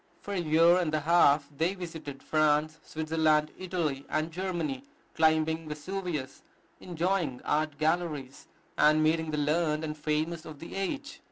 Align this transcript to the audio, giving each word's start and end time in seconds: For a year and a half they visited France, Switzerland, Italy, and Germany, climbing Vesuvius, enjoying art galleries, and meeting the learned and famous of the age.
For 0.19 0.33
a 0.33 0.39
year 0.39 0.77
and 0.79 0.91
a 0.95 1.01
half 1.01 1.47
they 1.55 1.75
visited 1.75 2.23
France, 2.23 2.79
Switzerland, 2.83 3.51
Italy, 3.55 4.03
and 4.09 4.31
Germany, 4.31 4.83
climbing 5.13 5.69
Vesuvius, 5.69 6.41
enjoying 6.79 7.39
art 7.45 7.77
galleries, 7.77 8.47
and 8.79 9.03
meeting 9.03 9.29
the 9.29 9.37
learned 9.37 9.83
and 9.83 9.95
famous 9.95 10.43
of 10.43 10.57
the 10.57 10.73
age. 10.73 11.19